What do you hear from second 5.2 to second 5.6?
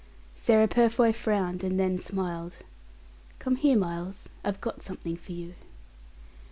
you."